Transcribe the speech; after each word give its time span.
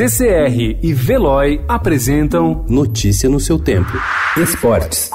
CCR 0.00 0.78
e 0.82 0.94
Veloy 0.94 1.62
apresentam 1.68 2.64
Notícia 2.66 3.28
no 3.28 3.38
seu 3.38 3.58
tempo. 3.58 3.92
Esportes. 4.34 5.10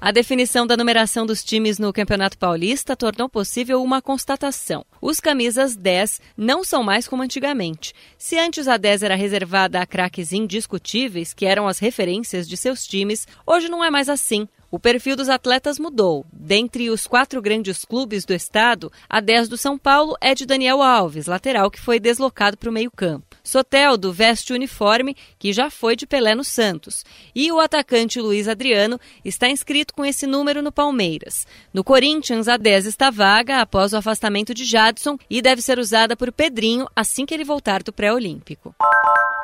A 0.00 0.10
definição 0.10 0.66
da 0.66 0.76
numeração 0.76 1.24
dos 1.24 1.44
times 1.44 1.78
no 1.78 1.92
Campeonato 1.92 2.36
Paulista 2.36 2.96
tornou 2.96 3.28
possível 3.28 3.80
uma 3.80 4.02
constatação. 4.02 4.84
Os 5.00 5.20
camisas 5.20 5.76
10 5.76 6.20
não 6.36 6.64
são 6.64 6.82
mais 6.82 7.06
como 7.06 7.22
antigamente. 7.22 7.92
Se 8.18 8.36
antes 8.36 8.66
a 8.66 8.76
10 8.76 9.04
era 9.04 9.14
reservada 9.14 9.80
a 9.80 9.86
craques 9.86 10.32
indiscutíveis, 10.32 11.32
que 11.32 11.46
eram 11.46 11.68
as 11.68 11.78
referências 11.78 12.48
de 12.48 12.56
seus 12.56 12.84
times, 12.84 13.28
hoje 13.46 13.68
não 13.68 13.84
é 13.84 13.90
mais 13.92 14.08
assim. 14.08 14.48
O 14.70 14.78
perfil 14.78 15.16
dos 15.16 15.28
atletas 15.28 15.78
mudou. 15.78 16.26
Dentre 16.32 16.90
os 16.90 17.06
quatro 17.06 17.40
grandes 17.40 17.84
clubes 17.84 18.24
do 18.24 18.34
estado, 18.34 18.90
a 19.08 19.20
10 19.20 19.48
do 19.48 19.56
São 19.56 19.78
Paulo 19.78 20.16
é 20.20 20.34
de 20.34 20.44
Daniel 20.44 20.82
Alves, 20.82 21.26
lateral 21.26 21.70
que 21.70 21.80
foi 21.80 22.00
deslocado 22.00 22.56
para 22.56 22.68
o 22.68 22.72
meio-campo. 22.72 23.36
Soteldo 23.42 24.12
veste 24.12 24.52
o 24.52 24.56
uniforme 24.56 25.16
que 25.38 25.52
já 25.52 25.70
foi 25.70 25.94
de 25.94 26.06
Pelé 26.06 26.34
no 26.34 26.42
Santos. 26.42 27.04
E 27.34 27.50
o 27.52 27.60
atacante 27.60 28.20
Luiz 28.20 28.48
Adriano 28.48 29.00
está 29.24 29.48
inscrito 29.48 29.94
com 29.94 30.04
esse 30.04 30.26
número 30.26 30.60
no 30.60 30.72
Palmeiras. 30.72 31.46
No 31.72 31.84
Corinthians, 31.84 32.48
a 32.48 32.56
10 32.56 32.86
está 32.86 33.08
vaga 33.08 33.60
após 33.60 33.92
o 33.92 33.96
afastamento 33.96 34.52
de 34.52 34.64
Jadson 34.64 35.16
e 35.30 35.40
deve 35.40 35.62
ser 35.62 35.78
usada 35.78 36.16
por 36.16 36.32
Pedrinho 36.32 36.88
assim 36.94 37.24
que 37.24 37.32
ele 37.32 37.44
voltar 37.44 37.84
do 37.84 37.92
pré-olímpico. 37.92 38.74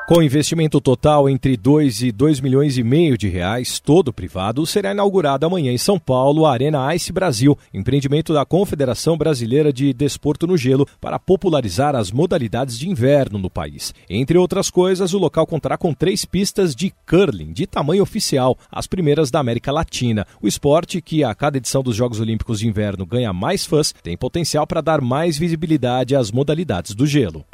Com 0.05 0.21
investimento 0.21 0.81
total 0.81 1.29
entre 1.29 1.55
2 1.55 2.01
e 2.01 2.11
2 2.11 2.41
milhões 2.41 2.77
e 2.77 2.83
meio 2.83 3.17
de 3.17 3.29
reais, 3.29 3.79
todo 3.79 4.11
privado, 4.11 4.65
será 4.65 4.91
inaugurada 4.91 5.45
amanhã 5.45 5.71
em 5.71 5.77
São 5.77 5.97
Paulo 5.97 6.45
a 6.45 6.51
Arena 6.51 6.93
Ice 6.93 7.09
Brasil, 7.13 7.57
empreendimento 7.73 8.33
da 8.33 8.45
Confederação 8.45 9.17
Brasileira 9.17 9.71
de 9.71 9.93
Desporto 9.93 10.45
no 10.45 10.57
Gelo, 10.57 10.85
para 10.99 11.17
popularizar 11.17 11.95
as 11.95 12.11
modalidades 12.11 12.77
de 12.77 12.89
inverno 12.89 13.39
no 13.39 13.49
país. 13.49 13.93
Entre 14.09 14.37
outras 14.37 14.69
coisas, 14.69 15.13
o 15.13 15.17
local 15.17 15.47
contará 15.47 15.77
com 15.77 15.93
três 15.93 16.25
pistas 16.25 16.75
de 16.75 16.93
curling 17.09 17.53
de 17.53 17.65
tamanho 17.65 18.03
oficial, 18.03 18.57
as 18.69 18.85
primeiras 18.85 19.31
da 19.31 19.39
América 19.39 19.71
Latina. 19.71 20.27
O 20.41 20.49
esporte, 20.49 21.01
que 21.01 21.23
a 21.23 21.33
cada 21.33 21.57
edição 21.57 21.81
dos 21.81 21.95
Jogos 21.95 22.19
Olímpicos 22.19 22.59
de 22.59 22.67
Inverno 22.67 23.05
ganha 23.05 23.31
mais 23.31 23.65
fãs, 23.65 23.95
tem 24.03 24.17
potencial 24.17 24.67
para 24.67 24.81
dar 24.81 24.99
mais 24.99 25.37
visibilidade 25.37 26.13
às 26.13 26.29
modalidades 26.29 26.93
do 26.93 27.07
gelo. 27.07 27.45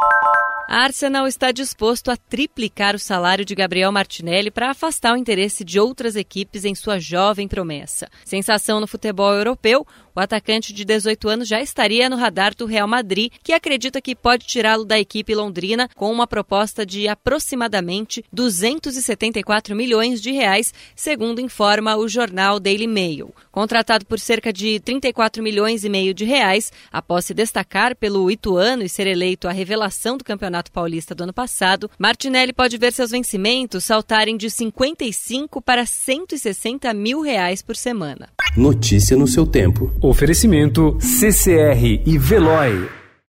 Arsenal 0.71 1.27
está 1.27 1.51
disposto 1.51 2.11
a 2.11 2.15
triplicar 2.15 2.95
o 2.95 2.99
salário 2.99 3.43
de 3.43 3.55
Gabriel 3.55 3.91
Martinelli 3.91 4.51
para 4.51 4.69
afastar 4.69 5.15
o 5.15 5.17
interesse 5.17 5.63
de 5.63 5.79
outras 5.79 6.15
equipes 6.15 6.63
em 6.63 6.75
sua 6.75 6.99
jovem 6.99 7.47
promessa. 7.47 8.07
Sensação 8.23 8.79
no 8.79 8.85
futebol 8.85 9.33
europeu, 9.33 9.83
o 10.15 10.19
atacante 10.19 10.71
de 10.71 10.85
18 10.85 11.29
anos 11.29 11.47
já 11.47 11.59
estaria 11.59 12.07
no 12.07 12.17
radar 12.17 12.53
do 12.53 12.65
Real 12.65 12.87
Madrid, 12.87 13.31
que 13.41 13.53
acredita 13.53 13.99
que 13.99 14.13
pode 14.13 14.45
tirá-lo 14.45 14.85
da 14.85 14.99
equipe 14.99 15.33
londrina 15.33 15.89
com 15.95 16.11
uma 16.11 16.27
proposta 16.27 16.85
de 16.85 17.07
aproximadamente 17.07 18.23
274 18.31 19.75
milhões 19.75 20.21
de 20.21 20.31
reais, 20.31 20.71
segundo 20.95 21.41
informa 21.41 21.95
o 21.95 22.07
jornal 22.07 22.59
Daily 22.59 22.85
Mail. 22.85 23.33
Contratado 23.51 24.05
por 24.05 24.19
cerca 24.19 24.53
de 24.53 24.79
34 24.81 25.41
milhões 25.41 25.83
e 25.83 25.89
meio 25.89 26.13
de 26.13 26.25
reais, 26.25 26.71
após 26.91 27.25
se 27.25 27.33
destacar 27.33 27.95
pelo 27.95 28.29
Ituano 28.29 28.83
e 28.83 28.89
ser 28.89 29.07
eleito 29.07 29.47
a 29.47 29.51
revelação 29.51 30.17
do 30.17 30.23
Campeonato 30.59 30.71
Paulista 30.71 31.15
do 31.15 31.23
ano 31.23 31.33
passado, 31.33 31.89
Martinelli 31.97 32.53
pode 32.53 32.77
ver 32.77 32.91
seus 32.91 33.11
vencimentos 33.11 33.83
saltarem 33.85 34.37
de 34.37 34.49
55 34.49 35.61
para 35.61 35.85
160 35.85 36.93
mil 36.93 37.21
reais 37.21 37.61
por 37.61 37.75
semana. 37.75 38.29
Notícia 38.57 39.15
no 39.15 39.27
seu 39.27 39.45
tempo. 39.45 39.91
Oferecimento 40.01 40.97
CCR 40.99 42.01
e 42.05 42.17
Veloy. 42.17 42.98